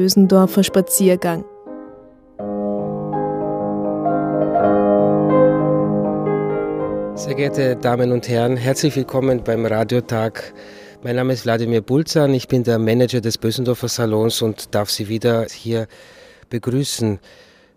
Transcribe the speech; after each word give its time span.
Bösendorfer 0.00 0.64
Spaziergang. 0.64 1.44
Sehr 7.14 7.34
geehrte 7.34 7.76
Damen 7.76 8.10
und 8.10 8.26
Herren, 8.26 8.56
herzlich 8.56 8.96
willkommen 8.96 9.44
beim 9.44 9.66
Radiotag. 9.66 10.54
Mein 11.02 11.16
Name 11.16 11.34
ist 11.34 11.44
Wladimir 11.44 11.82
Bulzan, 11.82 12.32
ich 12.32 12.48
bin 12.48 12.64
der 12.64 12.78
Manager 12.78 13.20
des 13.20 13.36
Bösendorfer 13.36 13.88
Salons 13.88 14.40
und 14.40 14.74
darf 14.74 14.88
Sie 14.88 15.08
wieder 15.08 15.44
hier 15.52 15.86
begrüßen. 16.48 17.18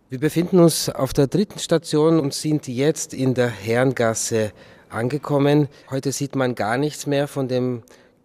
Wir 0.09 0.19
befinden 0.21 0.59
uns 0.59 0.87
auf 0.87 1.11
der 1.11 1.27
dritten 1.27 1.59
Station 1.59 2.21
und 2.21 2.33
sind 2.33 2.69
jetzt 2.69 3.13
in 3.13 3.33
der 3.33 3.49
Herrengasse 3.49 4.53
angekommen. 4.89 5.67
Heute 5.91 6.13
sieht 6.13 6.37
man 6.37 6.55
gar 6.55 6.77
nichts 6.77 7.05
mehr 7.05 7.27
von 7.27 7.49
dem 7.49 7.83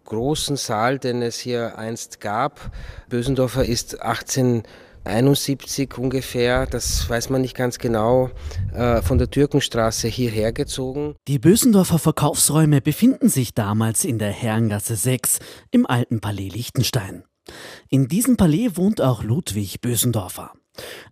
großen 0.09 0.57
Saal, 0.57 0.99
den 0.99 1.21
es 1.21 1.39
hier 1.39 1.77
einst 1.77 2.19
gab. 2.19 2.71
Bösendorfer 3.07 3.65
ist 3.65 4.01
18 4.01 4.63
71 5.05 5.97
ungefähr, 5.97 6.65
das 6.65 7.09
weiß 7.09 7.29
man 7.29 7.41
nicht 7.41 7.55
ganz 7.55 7.79
genau, 7.79 8.29
äh, 8.73 9.01
von 9.01 9.17
der 9.17 9.29
Türkenstraße 9.29 10.07
hierher 10.07 10.51
gezogen. 10.51 11.15
Die 11.27 11.39
Bösendorfer 11.39 11.99
Verkaufsräume 11.99 12.81
befinden 12.81 13.29
sich 13.29 13.53
damals 13.53 14.03
in 14.03 14.19
der 14.19 14.31
Herrengasse 14.31 14.95
6 14.95 15.39
im 15.71 15.85
alten 15.85 16.19
Palais 16.19 16.49
Liechtenstein. 16.49 17.23
In 17.89 18.07
diesem 18.07 18.37
Palais 18.37 18.71
wohnt 18.75 19.01
auch 19.01 19.23
Ludwig 19.23 19.81
Bösendorfer. 19.81 20.51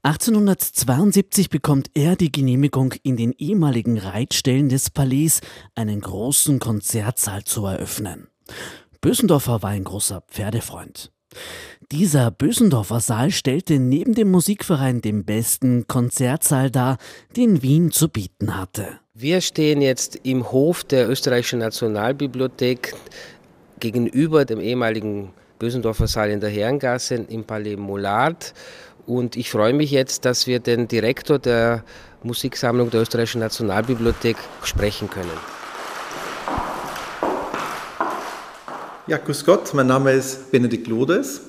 1872 0.04 1.50
bekommt 1.50 1.90
er 1.94 2.16
die 2.16 2.32
Genehmigung, 2.32 2.94
in 3.04 3.18
den 3.18 3.34
ehemaligen 3.34 3.98
Reitstellen 3.98 4.70
des 4.70 4.90
Palais 4.90 5.42
einen 5.76 6.00
großen 6.00 6.60
Konzertsaal 6.60 7.44
zu 7.44 7.66
eröffnen. 7.66 8.28
Bösendorfer 9.02 9.62
war 9.62 9.72
ein 9.72 9.84
großer 9.84 10.22
Pferdefreund. 10.30 11.12
Dieser 11.92 12.32
Bösendorfer 12.32 13.00
Saal 13.00 13.32
stellte 13.32 13.80
neben 13.80 14.14
dem 14.14 14.30
Musikverein 14.32 15.02
den 15.02 15.24
besten 15.24 15.88
Konzertsaal 15.88 16.70
dar, 16.72 16.98
den 17.36 17.62
Wien 17.62 17.92
zu 17.92 18.10
bieten 18.10 18.58
hatte. 18.58 19.00
Wir 19.14 19.42
stehen 19.42 19.82
jetzt 19.82 20.20
im 20.24 20.52
Hof 20.52 20.84
der 20.84 21.10
Österreichischen 21.10 21.60
Nationalbibliothek 21.60 22.94
gegenüber 23.80 24.46
dem 24.46 24.60
ehemaligen 24.60 25.34
Bösendorfer 25.60 26.08
Saal 26.08 26.30
in 26.30 26.40
der 26.40 26.50
Herrengasse 26.50 27.16
im 27.16 27.44
Palais 27.44 27.78
Mollard. 27.78 28.54
Und 29.06 29.38
ich 29.38 29.50
freue 29.50 29.74
mich 29.74 29.92
jetzt, 29.92 30.26
dass 30.26 30.48
wir 30.48 30.60
den 30.60 30.88
Direktor 30.88 31.40
der 31.40 31.84
Musiksammlung 32.24 32.90
der 32.90 33.02
Österreichischen 33.02 33.40
Nationalbibliothek 33.40 34.38
sprechen 34.64 35.10
können. 35.10 35.57
Ja, 39.08 39.18
grüß 39.18 39.46
Gott, 39.46 39.74
mein 39.74 39.88
Name 39.88 40.12
ist 40.12 40.52
Benedikt 40.52 40.88
Lodes. 40.88 41.40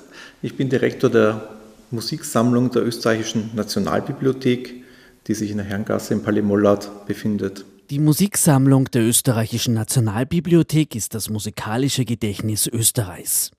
Ich 0.41 0.55
bin 0.55 0.69
Direktor 0.69 1.09
der 1.09 1.49
Musiksammlung 1.91 2.71
der 2.71 2.85
Österreichischen 2.85 3.51
Nationalbibliothek, 3.53 4.85
die 5.27 5.33
sich 5.33 5.51
in 5.51 5.57
der 5.57 5.65
Herrengasse 5.65 6.13
im 6.13 6.23
Palais 6.23 6.41
Mollard 6.41 7.05
befindet. 7.05 7.65
Die 7.89 7.99
Musiksammlung 7.99 8.85
der 8.91 9.01
Österreichischen 9.01 9.73
Nationalbibliothek 9.73 10.95
ist 10.95 11.13
das 11.13 11.29
musikalische 11.29 12.05
Gedächtnis 12.05 12.65
Österreichs. 12.65 13.51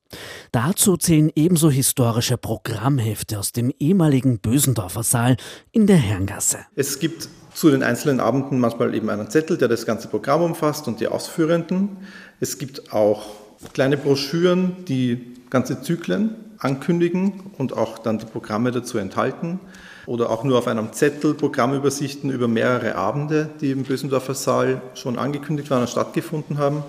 Dazu 0.50 0.96
zählen 0.96 1.30
ebenso 1.36 1.70
historische 1.70 2.38
Programmhefte 2.38 3.38
aus 3.38 3.52
dem 3.52 3.70
ehemaligen 3.78 4.38
Bösendorfer 4.38 5.02
Saal 5.02 5.36
in 5.72 5.86
der 5.86 5.98
Herrengasse. 5.98 6.60
Es 6.74 7.00
gibt 7.00 7.28
zu 7.52 7.70
den 7.70 7.82
einzelnen 7.82 8.20
Abenden 8.20 8.60
manchmal 8.60 8.94
eben 8.94 9.10
einen 9.10 9.28
Zettel, 9.28 9.58
der 9.58 9.68
das 9.68 9.84
ganze 9.84 10.08
Programm 10.08 10.40
umfasst 10.40 10.88
und 10.88 11.00
die 11.00 11.08
Ausführenden. 11.08 11.98
Es 12.40 12.56
gibt 12.56 12.94
auch 12.94 13.26
kleine 13.72 13.96
Broschüren, 13.96 14.84
die 14.86 15.34
ganze 15.50 15.82
Zyklen 15.82 16.36
ankündigen 16.58 17.32
und 17.58 17.72
auch 17.72 17.98
dann 17.98 18.18
die 18.18 18.26
Programme 18.26 18.70
dazu 18.70 18.98
enthalten. 18.98 19.60
Oder 20.06 20.30
auch 20.30 20.44
nur 20.44 20.58
auf 20.58 20.66
einem 20.66 20.92
Zettel 20.92 21.34
Programmübersichten 21.34 22.30
über 22.30 22.48
mehrere 22.48 22.96
Abende, 22.96 23.48
die 23.60 23.70
im 23.70 23.84
Bösendorfer 23.84 24.34
Saal 24.34 24.82
schon 24.94 25.18
angekündigt 25.18 25.70
waren 25.70 25.82
und 25.82 25.90
stattgefunden 25.90 26.58
haben. 26.58 26.82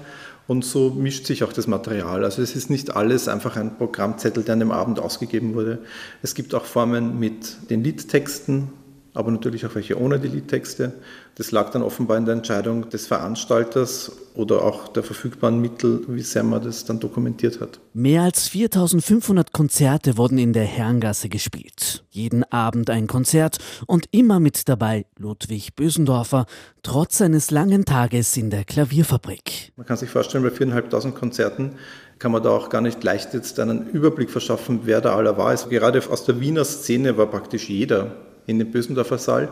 Und 0.48 0.66
so 0.66 0.90
mischt 0.90 1.28
sich 1.28 1.44
auch 1.44 1.54
das 1.54 1.68
Material. 1.68 2.26
Also 2.26 2.42
es 2.42 2.56
ist 2.56 2.70
nicht 2.70 2.96
alles 2.96 3.28
einfach 3.28 3.56
ein 3.58 3.78
Programmzettel, 3.78 4.44
der 4.44 4.54
an 4.54 4.60
dem 4.60 4.72
Abend 4.72 5.00
ausgegeben 5.00 5.54
wurde. 5.54 5.80
Es 6.24 6.36
gibt 6.36 6.56
auch 6.56 6.66
Formen 6.66 7.20
mit 7.20 7.70
den 7.70 7.84
Liedtexten, 7.84 8.70
aber 9.14 9.32
natürlich 9.32 9.66
auch 9.66 9.76
welche 9.76 10.00
ohne 10.00 10.20
die 10.20 10.28
Liedtexte. 10.28 10.94
Das 11.36 11.52
lag 11.52 11.72
dann 11.72 11.82
offenbar 11.82 12.18
in 12.18 12.26
der 12.26 12.36
Entscheidung 12.36 12.90
des 12.90 13.08
Veranstalters 13.08 14.12
oder 14.36 14.64
auch 14.64 14.88
der 14.88 15.04
verfügbaren 15.04 15.60
Mittel, 15.60 16.04
wie 16.08 16.22
sehr 16.22 16.44
man 16.44 16.64
das 16.64 16.86
dann 16.86 17.00
dokumentiert 17.00 17.60
hat. 17.60 17.80
Mehr 17.94 18.22
als 18.22 18.48
4500 18.48 19.52
Konzerte 19.52 20.18
wurden 20.18 20.38
in 20.38 20.54
der 20.54 20.64
Herrengasse 20.64 21.30
gespielt. 21.30 22.04
Jeden 22.10 22.44
Abend 22.46 22.90
ein 22.90 23.08
Konzert 23.08 23.58
und 23.88 24.06
immer 24.12 24.40
mit 24.40 24.70
dabei 24.70 25.06
Ludwig 25.18 25.76
Bösendorfer, 25.76 26.46
trotz 26.84 27.18
seines 27.18 27.52
langen 27.52 27.86
Tages 27.86 28.36
in 28.38 28.50
der 28.50 28.64
Klavierfabrik. 28.64 29.74
Man 29.76 29.86
kann 29.86 29.98
sich 29.98 30.10
vorstellen, 30.10 30.44
bei 30.44 30.50
4.500 30.50 31.12
Konzerten 31.12 31.74
kann 32.20 32.32
man 32.32 32.44
da 32.44 32.50
auch 32.52 32.70
gar 32.70 32.82
nicht 32.82 33.04
leicht 33.04 33.34
jetzt 33.34 33.60
einen 33.60 33.90
Überblick 33.90 34.30
verschaffen, 34.30 34.82
wer 34.84 35.02
da 35.02 35.16
aller 35.16 35.38
war. 35.38 35.48
Also 35.48 35.70
gerade 35.70 36.02
aus 36.10 36.24
der 36.24 36.40
Wiener 36.40 36.66
Szene 36.66 37.18
war 37.18 37.26
praktisch 37.26 37.68
jeder 37.68 38.16
in 38.48 38.60
dem 38.60 38.72
Bösendorfer 38.72 39.18
Saal, 39.18 39.50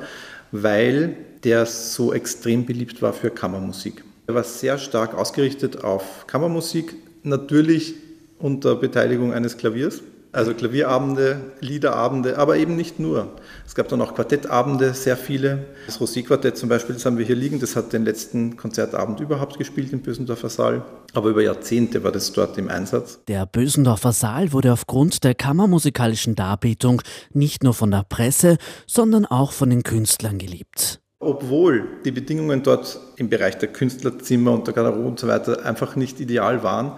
weil 0.52 1.16
der 1.44 1.66
so 1.66 2.14
extrem 2.14 2.66
beliebt 2.66 3.02
war 3.02 3.14
für 3.14 3.30
Kammermusik. 3.30 4.04
Er 4.28 4.36
war 4.36 4.44
sehr 4.44 4.78
stark 4.78 5.16
ausgerichtet 5.16 5.84
auf 5.84 6.28
Kammermusik, 6.28 6.96
natürlich 7.24 7.96
unter 8.38 8.76
Beteiligung 8.76 9.34
eines 9.34 9.58
Klaviers. 9.58 10.02
Also 10.32 10.54
Klavierabende, 10.54 11.54
Liederabende, 11.60 12.38
aber 12.38 12.58
eben 12.58 12.76
nicht 12.76 13.00
nur. 13.00 13.32
Es 13.66 13.74
gab 13.74 13.88
dann 13.88 14.00
auch 14.00 14.14
Quartettabende, 14.14 14.94
sehr 14.94 15.18
viele. 15.18 15.66
Das 15.88 16.00
Rosé-Quartett 16.00 16.56
zum 16.56 16.70
Beispiel, 16.70 16.94
das 16.94 17.06
haben 17.06 17.18
wir 17.18 17.26
hier 17.26 17.36
liegen, 17.36 17.60
das 17.60 17.76
hat 17.76 17.94
den 17.94 18.06
letzten 18.06 18.56
Konzertabend 18.56 19.20
überhaupt 19.22 19.58
gespielt 19.58 19.92
im 19.92 20.02
Bösendorfer 20.02 20.50
Saal. 20.50 20.86
Aber 21.16 21.30
über 21.30 21.42
Jahrzehnte 21.42 22.04
war 22.04 22.12
das 22.12 22.32
dort 22.32 22.60
im 22.60 22.70
Einsatz. 22.70 23.20
Der 23.28 23.48
Bösendorfer 23.48 24.14
Saal 24.14 24.54
wurde 24.54 24.72
aufgrund 24.72 25.24
der 25.24 25.34
kammermusikalischen 25.34 26.36
Darbietung 26.36 27.02
nicht 27.34 27.64
nur 27.64 27.74
von 27.74 27.90
der 27.90 28.06
Presse, 28.08 28.58
sondern 28.86 29.26
auch 29.26 29.52
von 29.52 29.72
den 29.72 29.82
Künstlern 29.82 30.38
geliebt. 30.38 31.02
Obwohl 31.20 31.88
die 32.06 32.12
Bedingungen 32.12 32.62
dort 32.62 33.00
im 33.16 33.30
Bereich 33.30 33.58
der 33.58 33.70
Künstlerzimmer 33.70 34.52
und 34.52 34.68
der 34.68 34.76
Garderobe 34.76 35.08
und 35.08 35.20
so 35.20 35.28
weiter 35.28 35.66
einfach 35.66 35.96
nicht 35.96 36.20
ideal 36.20 36.62
waren, 36.62 36.92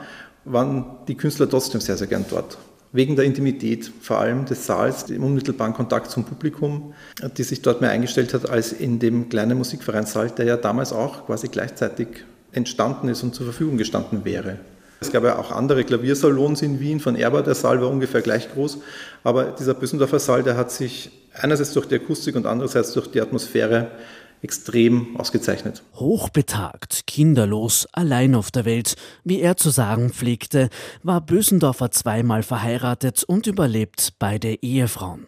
waren 0.44 0.98
die 1.08 1.16
Künstler 1.16 1.50
trotzdem 1.50 1.80
sehr, 1.80 1.96
sehr 1.96 2.08
gern 2.08 2.26
dort 2.30 2.58
wegen 2.94 3.16
der 3.16 3.26
Intimität, 3.26 3.92
vor 4.02 4.20
allem 4.20 4.46
des 4.46 4.66
Saals, 4.66 5.06
dem 5.06 5.24
unmittelbaren 5.24 5.74
Kontakt 5.74 6.12
zum 6.12 6.26
Publikum, 6.26 6.94
die 7.38 7.44
sich 7.44 7.62
dort 7.62 7.82
mehr 7.82 7.90
eingestellt 7.90 8.34
hat 8.34 8.50
als 8.50 8.74
in 8.74 9.00
dem 9.00 9.30
kleinen 9.30 9.58
Musikvereinssaal, 9.58 10.32
der 10.32 10.46
ja 10.46 10.58
damals 10.58 10.92
auch 10.92 11.26
quasi 11.26 11.48
gleichzeitig 11.48 12.08
entstanden 12.52 13.08
ist 13.08 13.24
und 13.24 13.34
zur 13.34 13.46
Verfügung 13.46 13.78
gestanden 13.78 14.26
wäre. 14.26 14.60
Es 15.00 15.12
gab 15.12 15.24
ja 15.24 15.40
auch 15.40 15.52
andere 15.52 15.84
Klaviersalons 15.84 16.62
in 16.62 16.80
Wien, 16.80 17.00
von 17.00 17.16
Erber, 17.16 17.42
der 17.42 17.56
Saal 17.56 17.82
war 17.82 17.90
ungefähr 17.90 18.22
gleich 18.22 18.54
groß, 18.54 18.78
aber 19.24 19.46
dieser 19.58 19.74
Büssendorfer 19.74 20.20
Saal, 20.20 20.44
der 20.44 20.58
hat 20.58 20.72
sich 20.72 21.10
einerseits 21.34 21.74
durch 21.74 21.88
die 21.88 21.96
Akustik 21.96 22.36
und 22.36 22.46
andererseits 22.46 22.94
durch 22.94 23.08
die 23.08 23.22
Atmosphäre 23.22 23.88
extrem 24.42 25.16
ausgezeichnet. 25.18 25.84
Hochbetagt, 25.96 27.08
kinderlos, 27.08 27.88
allein 27.92 28.36
auf 28.36 28.52
der 28.52 28.66
Welt, 28.66 28.96
wie 29.24 29.42
er 29.42 29.58
zu 29.58 29.70
sagen 29.70 30.12
pflegte, 30.12 30.70
war 31.04 31.22
Bösendorfer 31.22 31.92
zweimal 31.92 32.44
verheiratet 32.44 33.24
und 33.24 33.48
überlebt 33.48 34.14
beide 34.20 34.54
Ehefrauen. 34.62 35.28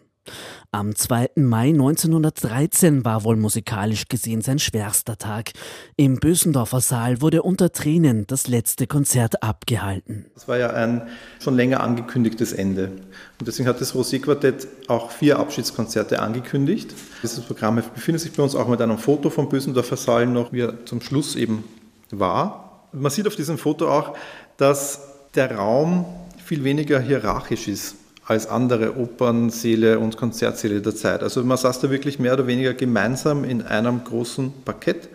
Am 0.74 0.96
2. 0.96 1.30
Mai 1.36 1.68
1913 1.68 3.04
war 3.04 3.22
wohl 3.22 3.36
musikalisch 3.36 4.08
gesehen 4.08 4.42
sein 4.42 4.58
schwerster 4.58 5.16
Tag. 5.16 5.52
Im 5.94 6.16
Bösendorfer 6.16 6.80
Saal 6.80 7.20
wurde 7.20 7.44
unter 7.44 7.70
Tränen 7.70 8.26
das 8.26 8.48
letzte 8.48 8.88
Konzert 8.88 9.40
abgehalten. 9.40 10.26
Es 10.34 10.48
war 10.48 10.58
ja 10.58 10.70
ein 10.70 11.06
schon 11.38 11.54
länger 11.54 11.80
angekündigtes 11.80 12.52
Ende. 12.52 12.90
Und 13.38 13.46
deswegen 13.46 13.68
hat 13.68 13.80
das 13.80 13.94
Rosé-Quartett 13.94 14.66
auch 14.88 15.12
vier 15.12 15.38
Abschiedskonzerte 15.38 16.20
angekündigt. 16.20 16.92
Dieses 17.22 17.44
Programm 17.44 17.76
befindet 17.76 18.22
sich 18.22 18.32
bei 18.32 18.42
uns 18.42 18.56
auch 18.56 18.66
mit 18.66 18.80
einem 18.80 18.98
Foto 18.98 19.30
vom 19.30 19.48
Bösendorfer 19.48 19.96
Saal 19.96 20.26
noch, 20.26 20.52
wie 20.52 20.62
er 20.62 20.84
zum 20.86 21.00
Schluss 21.00 21.36
eben 21.36 21.62
war. 22.10 22.88
Man 22.90 23.12
sieht 23.12 23.28
auf 23.28 23.36
diesem 23.36 23.58
Foto 23.58 23.88
auch, 23.88 24.16
dass 24.56 25.02
der 25.36 25.54
Raum 25.54 26.04
viel 26.44 26.64
weniger 26.64 26.98
hierarchisch 26.98 27.68
ist 27.68 27.94
als 28.26 28.46
andere 28.46 28.96
Opernsäle 28.96 29.98
und 29.98 30.16
Konzertsäle 30.16 30.80
der 30.80 30.94
Zeit. 30.94 31.22
Also 31.22 31.42
man 31.44 31.58
saß 31.58 31.80
da 31.80 31.90
wirklich 31.90 32.18
mehr 32.18 32.34
oder 32.34 32.46
weniger 32.46 32.74
gemeinsam 32.74 33.44
in 33.44 33.62
einem 33.62 34.04
großen 34.04 34.52
Parkett. 34.64 35.08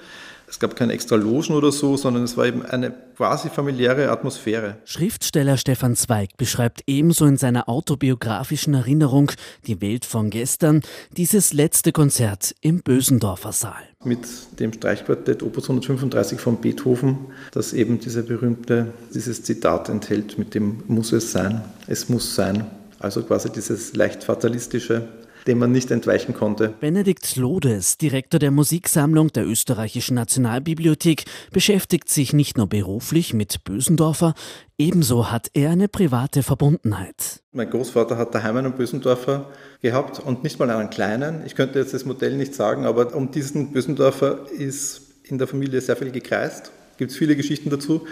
Es 0.49 0.57
gab 0.57 0.75
keine 0.75 0.93
extra 0.93 1.15
Logen 1.15 1.53
oder 1.53 1.71
so, 1.71 1.95
sondern 1.95 2.23
es 2.23 2.35
war 2.35 2.47
eben 2.47 2.65
eine 2.65 2.91
quasi 3.15 3.49
familiäre 3.49 4.09
Atmosphäre. 4.09 4.77
Schriftsteller 4.83 5.57
Stefan 5.57 5.95
Zweig 5.95 6.37
beschreibt 6.37 6.81
ebenso 6.87 7.25
in 7.25 7.37
seiner 7.37 7.69
autobiografischen 7.69 8.73
Erinnerung 8.73 9.31
Die 9.67 9.79
Welt 9.79 10.05
von 10.05 10.31
gestern 10.31 10.81
dieses 11.15 11.53
letzte 11.53 11.91
Konzert 11.91 12.55
im 12.61 12.81
Bösendorfer 12.81 13.51
Saal. 13.51 13.83
Mit 14.03 14.21
dem 14.59 14.73
Streichquartett 14.73 15.43
Opus 15.43 15.65
135 15.65 16.39
von 16.39 16.59
Beethoven, 16.59 17.17
das 17.51 17.73
eben 17.73 17.99
diese 17.99 18.23
berühmte, 18.23 18.87
dieses 19.13 19.43
Zitat 19.43 19.87
enthält, 19.87 20.39
mit 20.39 20.55
dem 20.55 20.81
muss 20.87 21.11
es 21.11 21.31
sein, 21.31 21.61
es 21.85 22.09
muss 22.09 22.33
sein. 22.33 22.65
Also 22.99 23.23
quasi 23.23 23.49
dieses 23.49 23.95
leicht 23.95 24.23
fatalistische, 24.23 25.07
dem 25.47 25.59
man 25.59 25.71
nicht 25.71 25.89
entweichen 25.89 26.33
konnte. 26.33 26.73
Benedikt 26.79 27.37
Lodes, 27.37 27.97
Direktor 27.97 28.39
der 28.39 28.51
Musiksammlung 28.51 29.29
der 29.29 29.47
Österreichischen 29.47 30.15
Nationalbibliothek, 30.15 31.23
beschäftigt 31.51 32.09
sich 32.09 32.33
nicht 32.33 32.57
nur 32.57 32.67
beruflich 32.67 33.33
mit 33.33 33.63
Bösendorfer, 33.63 34.33
ebenso 34.77 35.31
hat 35.31 35.49
er 35.53 35.71
eine 35.71 35.87
private 35.87 36.43
Verbundenheit. 36.43 37.41
Mein 37.53 37.69
Großvater 37.69 38.17
hat 38.17 38.35
daheim 38.35 38.57
einen 38.57 38.73
Bösendorfer 38.73 39.49
gehabt 39.81 40.19
und 40.19 40.43
nicht 40.43 40.59
mal 40.59 40.69
einen 40.69 40.89
kleinen. 40.89 41.45
Ich 41.45 41.55
könnte 41.55 41.79
jetzt 41.79 41.93
das 41.93 42.05
Modell 42.05 42.35
nicht 42.35 42.53
sagen, 42.53 42.85
aber 42.85 43.15
um 43.15 43.31
diesen 43.31 43.71
Bösendorfer 43.71 44.45
ist 44.51 45.01
in 45.23 45.37
der 45.37 45.47
Familie 45.47 45.79
sehr 45.79 45.95
viel 45.95 46.11
gekreist. 46.11 46.71
Gibt 46.97 47.11
es 47.11 47.17
viele 47.17 47.35
Geschichten 47.35 47.69
dazu. 47.69 48.05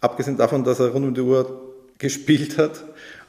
Abgesehen 0.00 0.36
davon, 0.36 0.64
dass 0.64 0.80
er 0.80 0.88
rund 0.88 1.06
um 1.06 1.14
die 1.14 1.22
Uhr 1.22 1.74
gespielt 1.98 2.58
hat 2.58 2.84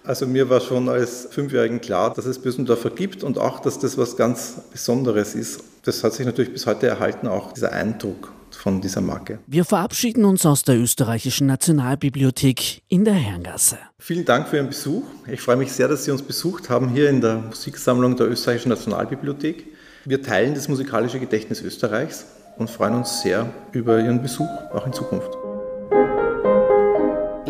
also 0.05 0.27
mir 0.27 0.49
war 0.49 0.61
schon 0.61 0.89
als 0.89 1.27
Fünfjährigen 1.31 1.81
klar, 1.81 2.13
dass 2.13 2.25
es 2.25 2.39
Bösendorfer 2.39 2.89
gibt 2.89 3.23
und 3.23 3.37
auch, 3.37 3.59
dass 3.59 3.79
das 3.79 3.97
was 3.97 4.15
ganz 4.17 4.61
Besonderes 4.71 5.35
ist. 5.35 5.61
Das 5.83 6.03
hat 6.03 6.13
sich 6.13 6.25
natürlich 6.25 6.53
bis 6.53 6.65
heute 6.65 6.87
erhalten, 6.87 7.27
auch 7.27 7.53
dieser 7.53 7.71
Eindruck 7.71 8.31
von 8.51 8.81
dieser 8.81 9.01
Marke. 9.01 9.39
Wir 9.47 9.65
verabschieden 9.65 10.25
uns 10.25 10.45
aus 10.45 10.63
der 10.63 10.77
österreichischen 10.77 11.47
Nationalbibliothek 11.47 12.81
in 12.87 13.05
der 13.05 13.13
Herrengasse. 13.13 13.77
Vielen 13.99 14.25
Dank 14.25 14.47
für 14.47 14.57
Ihren 14.57 14.69
Besuch. 14.69 15.03
Ich 15.27 15.41
freue 15.41 15.57
mich 15.57 15.71
sehr, 15.71 15.87
dass 15.87 16.05
Sie 16.05 16.11
uns 16.11 16.21
besucht 16.21 16.69
haben 16.69 16.89
hier 16.89 17.09
in 17.09 17.21
der 17.21 17.35
Musiksammlung 17.35 18.15
der 18.15 18.29
österreichischen 18.29 18.69
Nationalbibliothek. 18.69 19.65
Wir 20.05 20.21
teilen 20.21 20.53
das 20.55 20.67
musikalische 20.67 21.19
Gedächtnis 21.19 21.61
Österreichs 21.61 22.25
und 22.57 22.69
freuen 22.69 22.95
uns 22.95 23.21
sehr 23.21 23.49
über 23.71 23.99
Ihren 23.99 24.21
Besuch, 24.21 24.49
auch 24.73 24.85
in 24.85 24.93
Zukunft. 24.93 25.29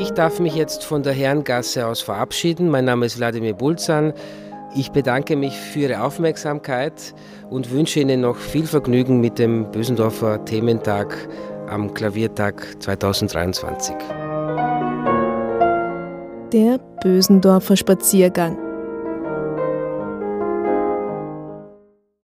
Ich 0.05 0.11
darf 0.11 0.39
mich 0.39 0.53
jetzt 0.53 0.83
von 0.83 1.01
der 1.01 1.13
Herrengasse 1.13 1.87
aus 1.87 1.99
verabschieden. 1.99 2.69
Mein 2.69 2.85
Name 2.85 3.07
ist 3.07 3.17
Wladimir 3.17 3.55
Bulzan. 3.55 4.13
Ich 4.75 4.91
bedanke 4.91 5.35
mich 5.35 5.57
für 5.57 5.79
Ihre 5.79 6.03
Aufmerksamkeit 6.03 7.15
und 7.49 7.71
wünsche 7.71 8.01
Ihnen 8.01 8.21
noch 8.21 8.35
viel 8.35 8.67
Vergnügen 8.67 9.19
mit 9.19 9.39
dem 9.39 9.71
Bösendorfer 9.71 10.45
Thementag 10.45 11.17
am 11.67 11.91
Klaviertag 11.95 12.67
2023. 12.83 13.95
Der 16.53 16.77
Bösendorfer 17.01 17.75
Spaziergang. 17.75 18.64